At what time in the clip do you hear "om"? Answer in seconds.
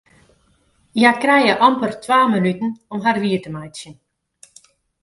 2.93-2.99